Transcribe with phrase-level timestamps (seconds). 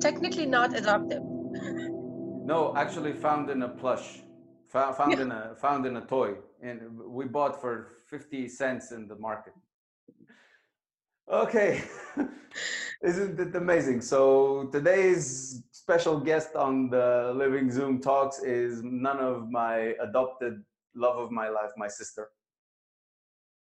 [0.00, 1.22] Technically not adoptive.
[1.22, 4.20] No, actually found in a plush,
[4.68, 9.06] found, found in a found in a toy, and we bought for fifty cents in
[9.08, 9.52] the market.
[11.30, 11.82] Okay,
[13.02, 14.00] isn't it amazing?
[14.00, 20.62] So today's special guest on the Living Zoom Talks is none of my adopted
[20.94, 22.30] love of my life, my sister.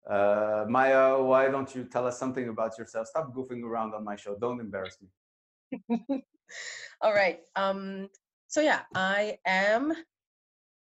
[0.08, 3.06] Uh, Maya, why don't you tell us something about yourself?
[3.08, 4.36] Stop goofing around on my show.
[4.40, 5.08] Don't embarrass me.
[7.00, 7.40] All right.
[7.56, 8.08] Um,
[8.48, 9.92] so yeah, I am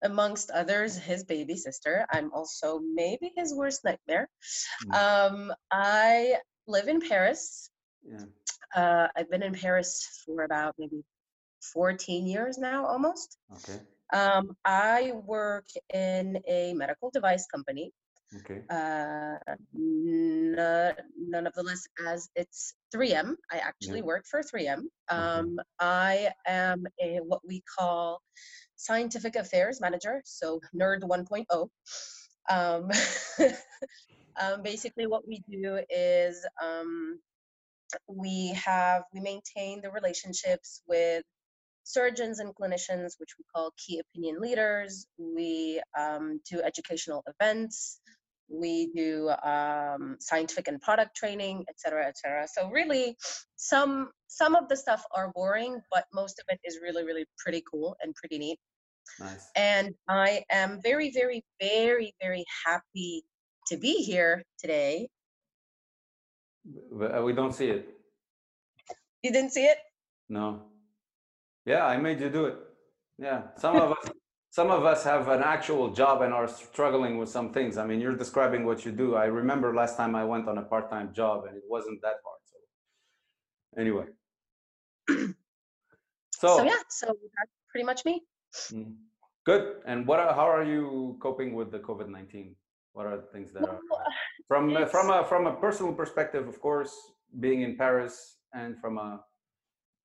[0.03, 2.05] amongst others his baby sister.
[2.11, 4.29] I'm also maybe his worst nightmare.
[4.85, 4.95] Mm.
[4.95, 6.37] Um, I
[6.67, 7.69] live in Paris.
[8.03, 8.25] Yeah.
[8.75, 11.03] Uh, I've been in Paris for about maybe
[11.73, 13.37] 14 years now, almost.
[13.57, 13.79] Okay.
[14.13, 17.91] Um, I work in a medical device company.
[18.37, 18.61] Okay.
[18.69, 19.37] Uh,
[19.75, 20.55] n-
[21.17, 23.35] none of the less as it's 3M.
[23.51, 24.05] I actually Yeah.
[24.05, 24.87] work for 3M.
[25.09, 28.21] Um, I am a what we call
[28.75, 31.69] scientific affairs manager, so nerd 1.0.
[32.49, 32.91] Um,
[34.39, 37.19] um, basically, what we do is um,
[38.07, 41.23] we have we maintain the relationships with
[41.83, 45.07] surgeons and clinicians, which we call key opinion leaders.
[45.17, 47.99] We um, do educational events.
[48.49, 52.47] We do um, scientific and product training, et cetera, et cetera.
[52.47, 53.15] So really,
[53.55, 57.63] some some of the stuff are boring, but most of it is really, really pretty
[57.69, 58.59] cool and pretty neat.
[59.19, 59.49] Nice.
[59.55, 63.23] And I am very, very, very, very happy
[63.67, 65.09] to be here today.
[66.67, 67.87] Uh, We don't see it.
[69.23, 69.77] You didn't see it?
[70.29, 70.63] No.
[71.65, 72.57] Yeah, I made you do it.
[73.17, 74.11] Yeah, some of us,
[74.51, 77.77] some of us have an actual job and are struggling with some things.
[77.77, 79.15] I mean, you're describing what you do.
[79.15, 82.41] I remember last time I went on a part-time job and it wasn't that hard.
[82.45, 82.57] So,
[83.81, 84.05] anyway.
[86.31, 88.21] So, So yeah, so that's pretty much me.
[88.71, 88.95] mm,
[89.45, 89.81] good.
[89.85, 90.19] And what?
[90.19, 92.55] Are, how are you coping with the COVID nineteen?
[92.93, 93.79] What are the things that are
[94.47, 96.93] from from a from a personal perspective, of course,
[97.41, 99.19] being in Paris, and from a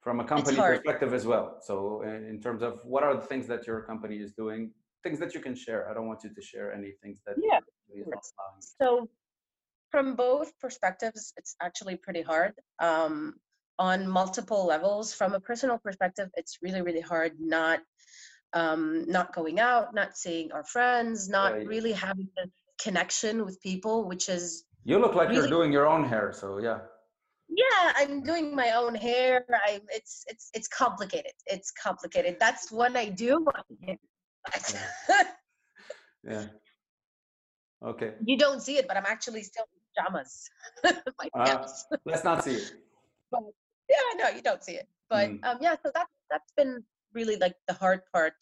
[0.04, 1.47] from a company perspective as well.
[1.62, 4.70] So, uh, in terms of what are the things that your company is doing,
[5.03, 5.81] things that you can share.
[5.91, 8.32] I don't want you to share any things that Yeah, is of not course.
[8.38, 8.62] allowing.
[8.82, 9.09] So,
[9.91, 13.34] from both perspectives, it's actually pretty hard um,
[13.78, 15.14] on multiple levels.
[15.14, 17.81] From a personal perspective, it's really, really hard not
[18.53, 22.47] um, not going out, not seeing our friends, not you- really having the
[22.87, 26.81] connection with people, which is You look like you're doing your own hair, so yeah.
[27.49, 32.97] Yeah i'm doing my own hair i it's it's it's complicated it's complicated that's what
[32.97, 33.44] i do
[36.27, 36.47] Yeah.
[37.84, 38.12] Okay.
[38.25, 40.49] you don't see it but i'm actually still in pajamas
[41.19, 41.66] my Uh,
[42.06, 42.72] let's not see it.
[43.31, 43.43] but
[43.91, 45.44] yeah no you don't see it but Mm.
[45.44, 46.82] um yeah so that that's been
[47.12, 48.32] really like the hard part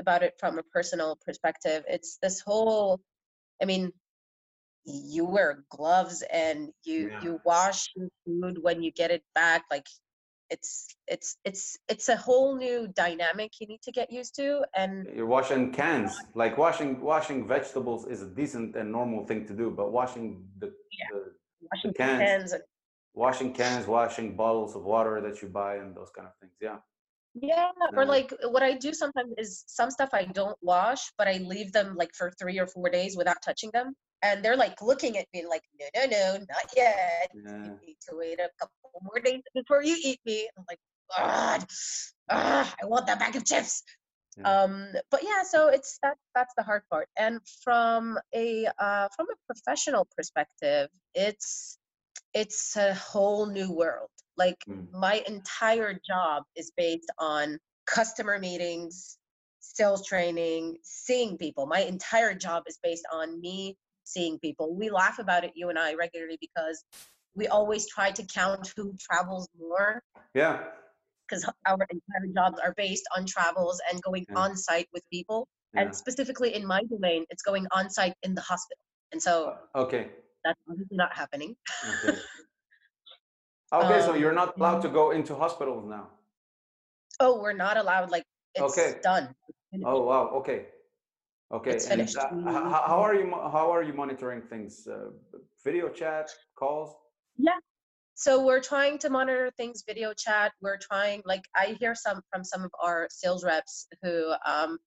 [0.00, 3.00] about it from a personal perspective it's this whole
[3.62, 3.92] i mean
[4.84, 7.22] you wear gloves and you Yeah.
[7.22, 9.86] you wash your food when you get it back like
[10.50, 15.06] it's it's it's it's a whole new dynamic you need to get used to and
[15.16, 16.20] You're washing cans.
[16.34, 20.66] Like washing washing vegetables is a decent and normal thing to do, but washing the,
[20.98, 21.08] Yeah.
[21.12, 21.20] the
[21.70, 22.20] washing cans.
[22.20, 22.62] hands and
[23.14, 26.52] washing cans, washing bottles of water that you buy, and those kind of things.
[26.60, 26.78] Yeah.
[27.34, 31.36] yeah or like what i do sometimes is some stuff i don't wash but i
[31.52, 35.18] leave them like for three or four days without touching them and they're like looking
[35.18, 37.64] at me like no no no not yet Yeah.
[37.64, 40.80] you need to wait a couple more days before you eat me i'm like
[41.16, 41.64] god
[42.30, 43.82] ah, i want that bag of chips
[44.38, 44.62] Yeah.
[44.64, 44.74] Um,
[45.10, 47.08] but yeah, so it's that that's the hard part.
[47.18, 51.78] And from a uh, from a professional perspective, it's
[52.32, 54.08] it's a whole new world.
[54.38, 54.88] Like Mm.
[55.06, 59.18] my entire job is based on customer meetings,
[59.60, 61.66] sales training, seeing people.
[61.66, 63.76] My entire job is based on me
[64.12, 64.74] seeing people.
[64.74, 66.84] We laugh about it, you and I, regularly because
[67.34, 70.02] we always try to count who travels more
[70.34, 70.68] Yeah.
[71.26, 74.36] because our entire jobs are based on travels and going Yeah.
[74.44, 75.48] on site with people.
[75.74, 75.82] Yeah.
[75.82, 78.84] And specifically in my domain, it's going on site in the hospital.
[79.12, 80.10] And so Okay.
[80.44, 81.56] that's obviously not happening.
[81.96, 82.18] Okay.
[83.72, 86.10] Okay, so Um, you're not allowed to go into hospitals now.
[87.20, 89.00] Oh, we're not allowed, like, it's Okay.
[89.00, 89.34] done.
[89.72, 89.82] It's.
[89.82, 90.28] Oh wow.
[90.40, 90.66] Okay.
[91.52, 91.70] Okay.
[91.72, 93.30] It's and, uh, We- h- h- how are you?
[93.30, 94.86] How are you monitoring things?
[94.86, 95.10] Uh,
[95.64, 96.96] video chat, calls.
[97.36, 97.58] Yeah.
[98.14, 100.52] So we're trying to monitor things, video chat.
[100.60, 104.78] We're trying, like, I hear some from some of our sales reps who um,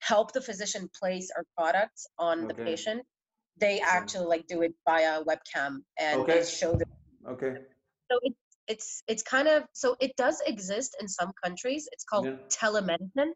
[0.00, 3.02] help the physician place our products on the patient.
[3.58, 6.40] They actually like do it via webcam and Okay.
[6.40, 6.86] they show the
[7.28, 7.54] Okay.
[8.10, 8.36] so it's
[8.66, 12.36] it's it's kind of so it does exist in some countries it's called Yeah.
[12.60, 13.32] telemedicine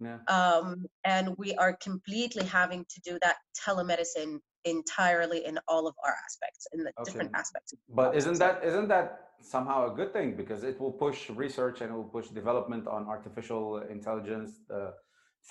[0.00, 0.18] Yeah.
[0.28, 3.36] um, and we are completely having to do that
[3.66, 8.88] telemedicine entirely in all of our aspects in the different aspects But isn't that isn't
[8.88, 12.86] that somehow a good thing because it will push research and it will push development
[12.86, 14.90] on artificial intelligence, uh,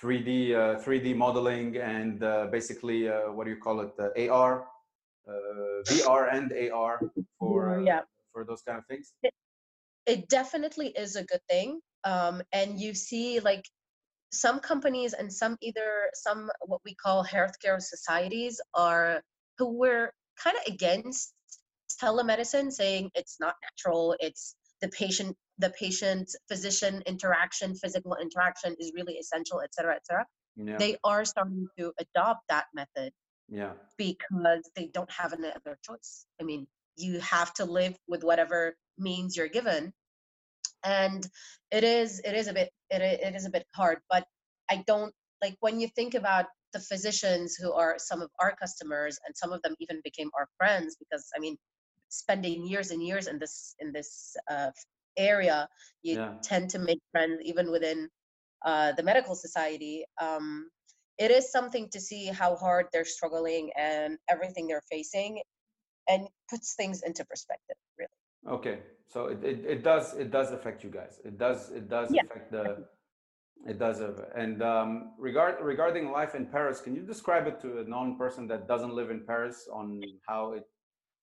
[0.00, 3.92] 3D uh, 3D modeling, and uh, basically uh, what do you call it?
[3.98, 4.66] Uh, AR,
[5.28, 5.32] uh,
[5.88, 7.00] VR, and AR
[7.38, 8.00] for uh, yeah
[8.32, 9.12] for those kind of things.
[10.06, 13.64] it definitely is a good thing um, and you see like
[14.32, 19.22] some companies and some either some what we call healthcare societies are
[19.56, 21.32] who were kind of against
[22.02, 28.92] telemedicine saying it's not natural it's the patient the patient physician interaction physical interaction is
[28.94, 30.26] really essential et cetera et cetera
[30.56, 30.76] Yeah.
[30.76, 33.12] they are starting to adopt that method
[33.48, 33.72] yeah.
[33.96, 36.26] because they don't have another choice.
[36.40, 36.66] I mean,
[36.96, 39.92] you have to live with whatever means you're given,
[40.84, 41.26] and
[41.70, 43.98] it is it is a bit it, it is a bit hard.
[44.10, 44.26] But
[44.70, 49.18] I don't like when you think about the physicians who are some of our customers,
[49.26, 51.56] and some of them even became our friends because I mean,
[52.08, 54.70] spending years and years in this in this uh,
[55.16, 55.68] area,
[56.02, 56.34] you Yeah.
[56.42, 58.08] tend to make friends even within
[58.64, 60.04] uh, the medical society.
[60.20, 60.70] Um,
[61.18, 65.42] it is something to see how hard they're struggling and everything they're facing
[66.08, 68.08] and puts things into perspective really
[68.46, 71.20] Okay, so it, it, it does it does affect you guys.
[71.24, 72.86] It does it does Yeah, affect the
[73.66, 74.00] it does
[74.36, 78.68] and um, regard regarding life in Paris, can you describe it to a non-person that
[78.68, 80.64] doesn't live in Paris on how it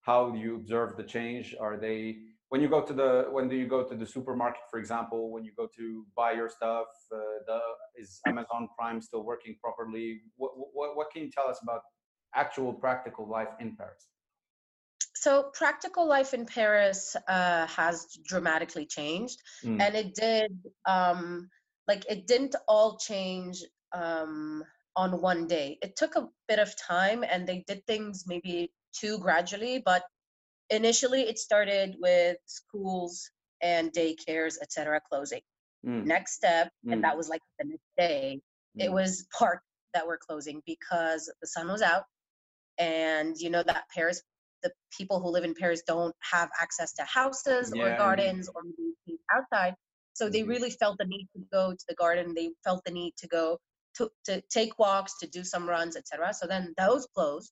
[0.02, 1.56] how you observe the change?
[1.60, 2.18] Are they
[2.50, 5.44] when you go to the when do you go to the supermarket, for example, when
[5.46, 6.88] you go to buy your stuff?
[7.12, 7.18] Uh,
[7.48, 7.60] the
[7.98, 10.20] is Amazon Prime still working properly?
[10.36, 11.82] What, what what can you tell us about
[12.36, 14.08] actual practical life in Paris?
[15.16, 20.52] So practical life in paris uh, has dramatically changed Mm, and it did
[20.86, 21.50] um,
[21.88, 23.64] like it didn't all change
[23.94, 24.64] um,
[24.96, 29.18] on one day it took a bit of time and they did things maybe too
[29.20, 30.04] gradually but
[30.70, 33.30] initially it started with schools
[33.62, 35.42] and daycares etc closing
[35.86, 36.94] mm, next step Mm.
[36.94, 38.42] and that was like the next day
[38.78, 38.94] it mm.
[38.94, 39.64] was parks
[39.94, 42.04] that were closing because the sun was out
[42.78, 44.22] and you know that paris
[44.66, 49.14] the people who live in paris don't have access to houses or gardens or maybe
[49.36, 49.74] outside
[50.20, 50.52] so they Mhm.
[50.54, 53.46] really felt the need to go to the garden they felt the need to go
[53.98, 57.52] to, to take walks to do some runs etc so then those closed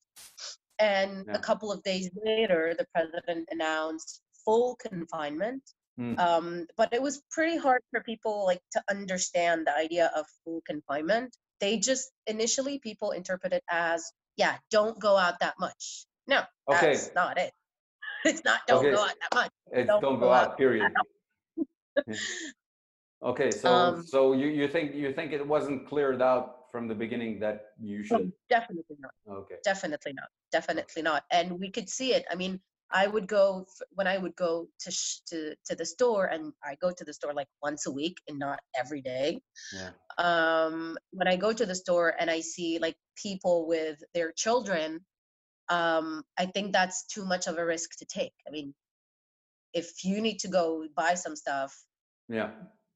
[0.80, 1.36] and Yeah.
[1.40, 4.12] a couple of days later the president announced
[4.46, 5.64] full confinement
[6.00, 6.18] Mm.
[6.28, 6.48] um,
[6.80, 11.30] but it was pretty hard for people like to understand the idea of full confinement
[11.64, 14.00] they just initially people interpret it as
[14.36, 15.84] yeah don't go out that much
[16.28, 16.94] no Okay.
[16.94, 17.52] that's not it
[18.26, 18.92] it's not don't Okay.
[18.92, 20.92] go out that much It's Don't don't, go go out, out period.
[23.24, 26.96] Okay, so Um, so you, you think you think it wasn't cleared out from the
[26.96, 29.56] beginning that you Oh, should definitely not okay.
[29.64, 32.60] definitely not definitely not and we could see it i mean
[32.92, 36.76] i would go when i would go to sh- to to the store and i
[36.82, 39.40] go to the store like once a week and not every day
[39.72, 39.92] Yeah.
[40.18, 45.00] um when i go to the store and i see like people with their children
[45.70, 48.74] um i think that's too much of a risk to take i mean
[49.74, 51.74] if you need to go buy some stuff
[52.30, 52.50] Yeah.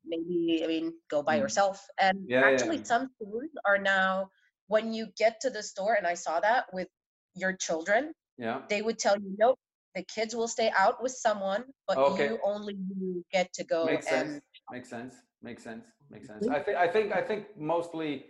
[0.06, 1.40] maybe i mean go by Mm.
[1.40, 2.84] yourself and Yeah, actually yeah.
[2.84, 4.30] some stores are now
[4.68, 6.88] when you get to the store and i saw that with
[7.36, 8.62] your children Yeah.
[8.70, 9.60] they would tell you nope
[9.96, 12.28] the kids will stay out with someone but Okay.
[12.28, 14.42] you only you get to go Makes and sense.
[14.72, 15.16] Makes sense.
[15.42, 18.26] makes sense makes sense i think i think i think mostly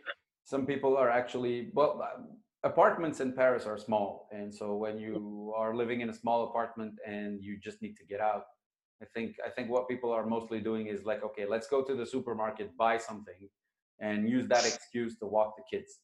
[0.46, 1.94] some people are actually well
[2.64, 6.94] apartments in paris are small and so when you are living in a small apartment
[7.06, 8.46] and you just need to get out
[9.02, 11.96] i think i think what people are mostly doing is like okay let's go to
[11.96, 13.48] the supermarket buy something
[14.00, 16.00] and use that excuse to walk the kids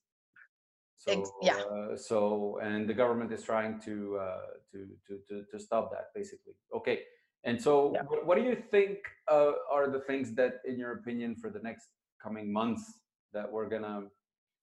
[0.95, 1.57] so yeah.
[1.57, 4.37] uh, so and the government is trying to uh,
[4.71, 6.99] to, to to to stop that basically okay
[7.43, 8.03] and so, Yeah.
[8.03, 11.59] what, what do you think uh, are the things that, in your opinion, for the
[11.59, 11.87] next
[12.21, 12.99] coming months,
[13.33, 14.07] that we're gonna,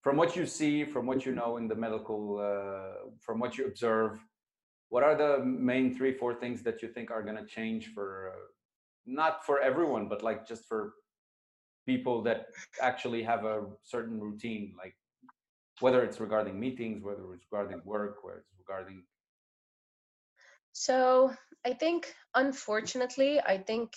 [0.02, 3.66] from what you see, from what you know in the medical, uh, from what you
[3.66, 4.18] observe,
[4.88, 8.46] what are the main three, four things that you think are gonna change for, uh,
[9.06, 10.94] not for everyone, but like just for
[11.86, 12.46] people that
[12.80, 14.94] actually have a certain routine, like
[15.80, 19.02] whether it's regarding meetings, whether it's regarding work, whether it's regarding,
[20.72, 21.34] So
[21.66, 23.92] I think, unfortunately, I think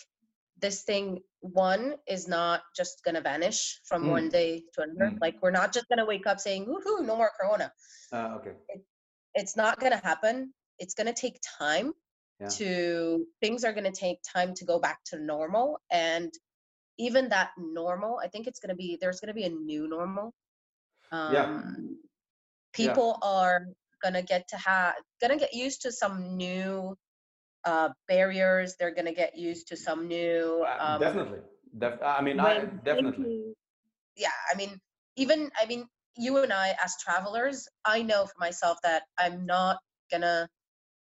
[0.62, 4.10] this thing one is not just gonna vanish from Mm.
[4.10, 5.12] one day to another.
[5.12, 5.22] Mm.
[5.22, 7.72] Like we're not just gonna wake up saying, "Woohoo, no more Corona."
[8.12, 8.54] uh, okay,
[9.36, 10.54] It's not gonna happen.
[10.80, 11.94] It's gonna take time
[12.40, 12.48] Yeah.
[12.60, 16.32] to things are gonna take time to go back to normal, and
[16.98, 20.34] even that normal, I think it's gonna be there's gonna be a new normal.
[21.12, 21.58] Um, Yeah.
[22.74, 23.68] People are
[24.02, 26.98] gonna get to have gonna get used to some new
[27.66, 28.76] uh, barriers.
[28.78, 30.66] They're gonna get used to some new.
[30.68, 31.40] Uh, Um, definitely,
[31.78, 33.12] Def- I mean, I, definitely.
[33.12, 33.56] thinking-
[34.16, 34.80] yeah, I mean,
[35.16, 39.80] even I mean, you and I as travelers, I know for myself that I'm not
[40.12, 40.50] gonna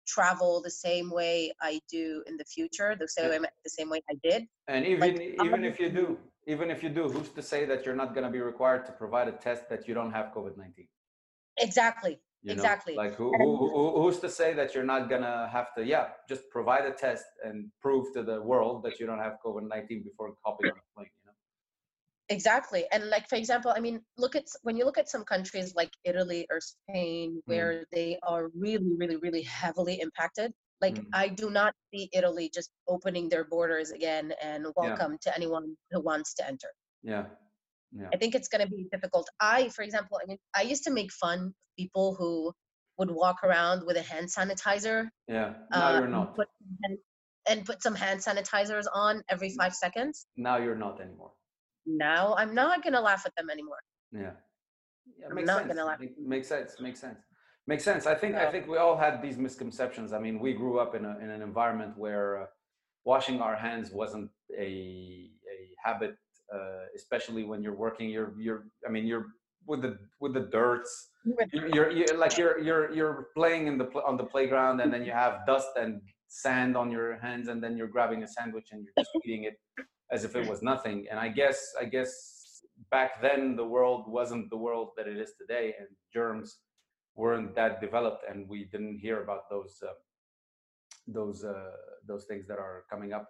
[0.07, 4.01] travel the same way I do in the future, the same way, the same way
[4.11, 4.49] I did.
[4.69, 7.85] And even Like, even if you do, even if you do, who's to say that
[7.85, 10.57] you're not going to be required to provide a test that you don't have COVID
[10.57, 10.89] nineteen?
[11.59, 12.21] Exactly.
[12.43, 12.63] You know?
[12.63, 12.95] Exactly.
[12.97, 15.85] Like who, who, who who's to say that you're not gonna have to?
[15.85, 19.69] Yeah, just provide a test and prove to the world that you don't have COVID
[19.69, 21.11] nineteen before hopping on a plane.
[21.23, 21.33] You know?
[22.29, 22.85] Exactly.
[22.91, 25.93] And like for example, I mean, look at when you look at some countries like
[26.05, 27.43] Italy or Spain Mm.
[27.47, 30.53] where they are really, really, really heavily impacted.
[30.81, 31.07] Like Mm.
[31.13, 36.01] I do not see Italy just opening their borders again and welcome to anyone who
[36.01, 36.71] wants to enter.
[37.05, 37.27] Yeah,
[37.95, 39.29] yeah, I think it's going to be difficult.
[39.41, 42.53] I, for example, I mean, I used to make fun of people who
[42.99, 45.55] would walk around with a hand sanitizer yeah.
[45.71, 46.37] Now uh, you're and not.
[46.37, 46.99] put some hand-
[47.49, 50.27] and put some hand sanitizers on every five seconds.
[50.37, 51.33] Now you're not anymore.
[51.87, 53.81] Now I'm not going to laugh at them anymore.
[54.13, 54.33] Yeah.
[55.19, 55.69] Yeah, I'm not sense.
[55.69, 55.97] gonna lie.
[55.99, 56.81] Make- Makes sense.
[56.81, 57.19] Makes sense.
[57.67, 58.07] Makes sense.
[58.07, 60.13] I think I think we all had these misconceptions.
[60.13, 62.47] I mean, we grew up in a in an environment where uh,
[63.05, 64.63] washing our hands wasn't a
[65.55, 66.15] a habit,
[66.55, 68.09] uh, especially when you're working.
[68.09, 68.65] You're you're.
[68.87, 69.27] I mean, you're
[69.67, 71.11] with the with the dirts.
[71.53, 74.93] You're, you're, you're like you're you're you're playing in the pl- on the playground, and
[74.93, 78.69] then you have dust and sand on your hands, and then you're grabbing a sandwich
[78.73, 79.57] and you're just eating it
[80.11, 81.07] as if it was nothing.
[81.11, 82.11] And I guess I guess
[82.91, 86.59] back then the world wasn't the world that it is today, and germs
[87.15, 89.93] weren't that developed, and we didn't hear about those uh,
[91.07, 91.71] those uh,
[92.07, 93.29] those things that are coming up.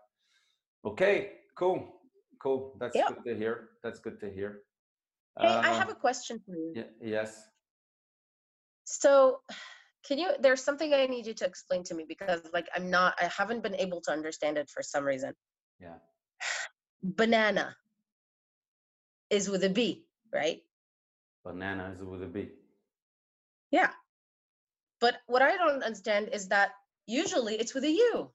[0.84, 2.00] Okay, cool,
[2.42, 2.76] cool.
[2.80, 3.08] That's Yeah.
[3.08, 3.54] good to hear.
[3.82, 4.64] That's good to hear.
[5.38, 6.72] Hey, I have Uh, a question for you.
[6.76, 7.48] y- yes.
[8.84, 9.42] So,
[10.06, 10.28] can you?
[10.40, 13.14] There's something I need you to explain to me because, like, I'm not.
[13.22, 15.32] I haven't been able to understand it for some reason.
[15.78, 15.98] Yeah.
[17.02, 17.76] Banana
[19.30, 20.60] is with a B, right?
[21.44, 22.50] Banana is with a B.
[23.70, 23.90] Yeah.
[25.00, 26.74] But what I don't understand is that
[27.06, 28.30] usually it's with a U.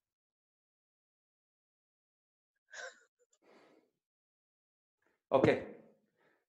[5.32, 5.64] Okay.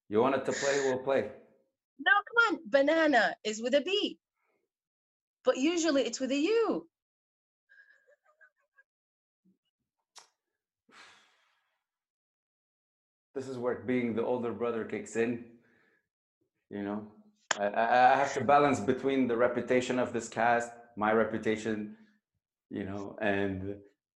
[0.08, 0.80] You want it to play?
[0.84, 1.30] We'll play.
[1.98, 2.60] No, come on.
[2.66, 4.18] Banana is with a B.
[5.44, 6.86] But usually it's with a U.
[13.34, 15.44] This is where being the older brother kicks in.
[16.70, 17.06] You know,
[17.58, 21.96] I, I, I have to balance between the reputation of this cast, my reputation,
[22.68, 23.76] you know, and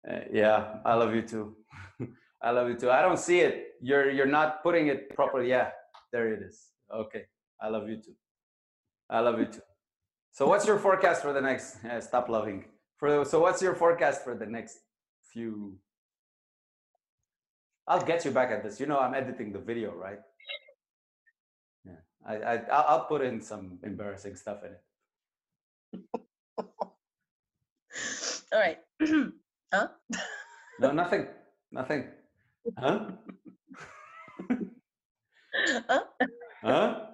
[0.10, 1.56] uh, yeah, I love you too.
[2.42, 2.90] I love you too.
[2.90, 3.76] I don't see it.
[3.82, 5.50] You're you're not putting it properly.
[5.50, 5.72] Yeah,
[6.12, 6.70] there it is.
[6.94, 7.26] Okay,
[7.62, 8.16] I love you too.
[9.10, 9.62] I love you too.
[10.32, 11.78] So, what's your forecast for the next?
[11.84, 12.66] Yeah, stop loving.
[12.98, 14.80] For so, what's your forecast for the next
[15.34, 15.78] few?
[17.88, 18.80] I'll get you back at this.
[18.80, 20.20] You know, I'm editing the video, right?
[21.86, 24.82] Yeah, I, I I'll I'll put in some embarrassing stuff in it.
[28.54, 28.80] All right.
[29.74, 29.88] huh?
[30.80, 31.28] No, nothing,
[31.72, 32.06] nothing.
[32.78, 33.12] Huh?
[35.88, 36.02] Huh?
[36.64, 37.06] Huh?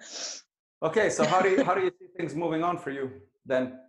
[0.84, 3.12] Okay, so how do you how do you see things moving on for you
[3.46, 3.80] then?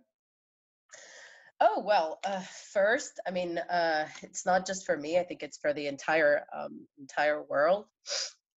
[1.59, 5.19] Oh well, uh, first, I mean, uh, it's not just for me.
[5.19, 7.85] I think it's for the entire um, entire world.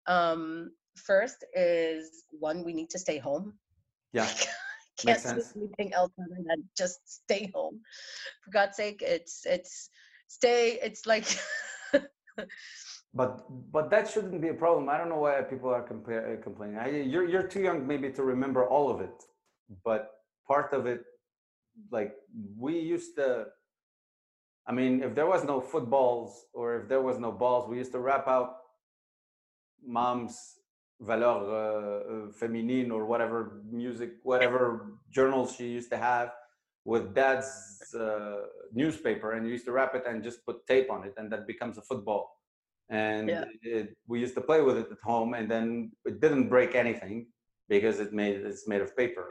[0.07, 3.55] Um, first is one, we need to stay home.
[4.13, 4.29] Yeah,
[4.99, 7.81] can't do anything else other than just stay home.
[8.45, 9.89] For God's sake, it's it's
[10.29, 10.79] stay.
[10.83, 11.27] It's like.
[13.15, 14.89] but but that shouldn't be a problem.
[14.89, 16.79] I don't know why people are uh, complaining.
[16.79, 19.23] I, you're you're too young maybe to remember all of it,
[19.85, 20.11] but
[20.47, 21.05] part of it
[21.91, 22.13] like
[22.57, 23.47] we used to
[24.67, 27.93] i mean if there was no footballs or if there was no balls we used
[27.93, 28.57] to wrap out
[29.87, 30.37] mom's
[31.01, 36.31] valeur uh, uh, féminine or whatever music whatever journals she used to have
[36.85, 37.51] with dad's
[37.99, 38.41] uh,
[38.73, 41.47] newspaper and you used to wrap it and just put tape on it and that
[41.47, 42.40] becomes a football
[42.91, 43.45] and yeah.
[43.63, 47.27] it, we used to play with it at home and then it didn't break anything
[47.69, 49.29] because it made it's made of paper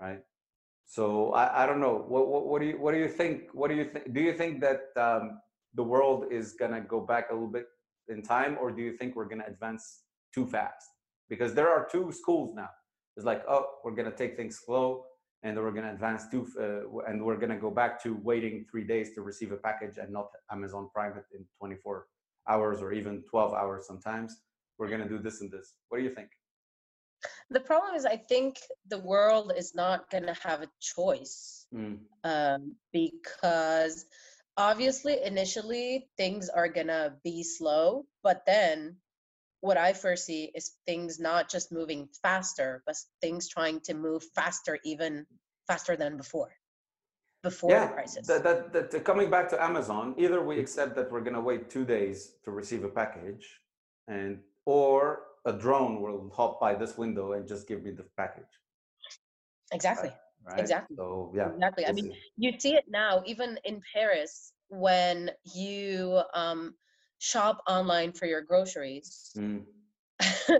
[0.00, 0.22] right
[0.92, 2.04] so I, I don't know.
[2.06, 3.48] What, what, what do you what do you think?
[3.54, 4.12] What do you think?
[4.12, 5.40] Do you think that um,
[5.72, 7.64] the world is gonna go back a little bit
[8.08, 10.02] in time, or do you think we're gonna advance
[10.34, 10.86] too fast?
[11.30, 12.68] Because there are two schools now.
[13.16, 15.06] It's like, oh, we're gonna take things slow,
[15.42, 19.14] and we're gonna advance too, uh, and we're gonna go back to waiting three days
[19.14, 22.06] to receive a package and not Amazon Prime it in 24
[22.48, 24.40] hours or even 12 hours sometimes.
[24.78, 25.74] We're gonna do this and this.
[25.88, 26.30] What do you think?
[27.50, 28.58] the problem is i think
[28.88, 31.98] the world is not going to have a choice mm.
[32.24, 34.04] um, because
[34.56, 38.96] obviously initially things are going to be slow but then
[39.60, 44.78] what i foresee is things not just moving faster but things trying to move faster
[44.84, 45.26] even
[45.66, 46.52] faster than before
[47.42, 51.10] before yeah, the crisis that, that, that, coming back to amazon either we accept that
[51.10, 53.60] we're going to wait two days to receive a package
[54.08, 58.44] and or a drone will hop by this window and just give me the package.
[59.72, 60.12] Exactly.
[60.44, 60.60] Right?
[60.60, 60.96] Exactly.
[60.96, 61.50] So yeah.
[61.50, 61.86] Exactly.
[61.86, 66.74] I mean, you see it now, even in Paris, when you um,
[67.18, 69.30] shop online for your groceries.
[69.36, 69.64] Mm.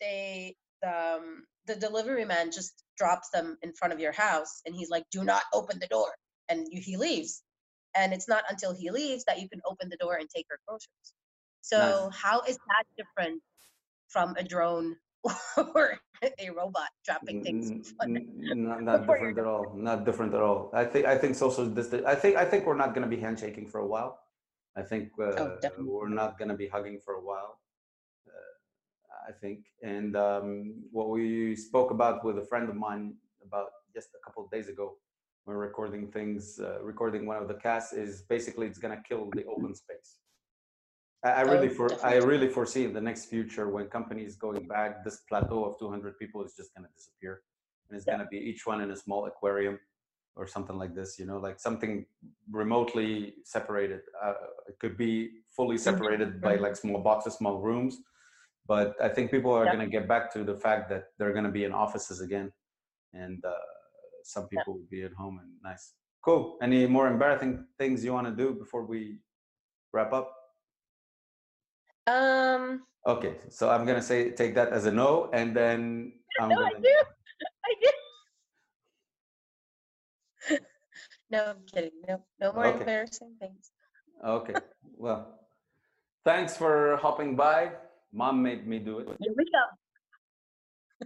[0.00, 4.90] they um, the delivery man just drops them in front of your house, and he's
[4.90, 6.08] like, "Do not open the door,"
[6.48, 7.42] and you, he leaves.
[7.96, 10.58] And it's not until he leaves that you can open the door and take her
[10.66, 11.14] groceries.
[11.60, 12.20] So nice.
[12.20, 13.40] how is that different
[14.08, 14.96] from a drone
[15.74, 15.98] or
[16.38, 17.92] a robot dropping things.
[18.04, 19.74] not, not different at all.
[19.76, 20.70] Not different at all.
[20.72, 22.04] I think I think social distance.
[22.06, 24.20] I think I think we're not going to be handshaking for a while.
[24.76, 27.60] I think uh, oh, we're not going to be hugging for a while.
[28.26, 33.14] Uh, I think, and um, what we spoke about with a friend of mine
[33.46, 34.96] about just a couple of days ago,
[35.44, 39.30] when recording things, uh, recording one of the casts, is basically it's going to kill
[39.34, 40.18] the open space
[41.24, 45.02] I really oh, for I really foresee in the next future when companies going back,
[45.02, 47.40] this plateau of 200 people is just going to disappear,
[47.88, 48.16] and it's yeah.
[48.16, 49.78] going to be each one in a small aquarium
[50.36, 51.18] or something like this.
[51.18, 52.04] You know, like something
[52.50, 54.00] remotely separated.
[54.22, 54.34] Uh,
[54.68, 55.82] it could be fully mm-hmm.
[55.82, 57.96] separated by like small boxes, small rooms.
[58.66, 59.74] But I think people are yeah.
[59.74, 62.52] going to get back to the fact that they're going to be in offices again,
[63.14, 63.52] and uh,
[64.24, 65.92] some people will be at home and nice.
[66.24, 66.56] Cool.
[66.62, 69.18] Any more embarrassing things you want to do before we
[69.92, 70.32] wrap up?
[72.06, 72.82] Um.
[73.06, 76.66] Okay, so I'm gonna say take that as a no, and then I'm no, gonna...
[76.66, 76.96] I do.
[77.68, 77.74] I
[80.48, 80.58] do.
[81.30, 81.92] no, I'm kidding.
[82.08, 82.80] No, no more okay.
[82.80, 83.70] embarrassing things.
[84.24, 84.54] okay.
[84.96, 85.38] Well,
[86.24, 87.72] thanks for hopping by.
[88.12, 89.08] Mom made me do it.
[89.20, 89.64] Here we go.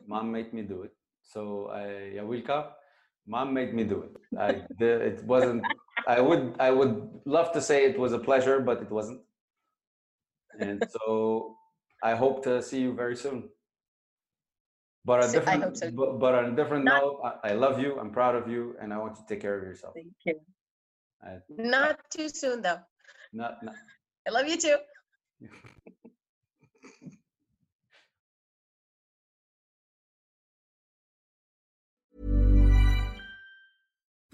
[0.06, 0.92] Mom made me do it.
[1.22, 2.77] So I, Yawilka,
[3.28, 4.14] mom made me do it.
[4.38, 5.62] I it wasn't.
[6.06, 9.20] I would I would love to say it was a pleasure, but it wasn't
[10.58, 11.56] and so
[12.02, 13.48] I hope to see you very soon.
[15.04, 15.90] But on different, so.
[15.90, 17.98] but, but, on a different Not, note, I, I, love you.
[17.98, 19.94] I'm proud of you, and I want you to take care of yourself.
[19.94, 20.34] Thank you.
[21.22, 22.80] I, Not too soon, though.
[23.32, 23.62] Not.
[23.62, 23.74] not
[24.26, 24.76] I love you too.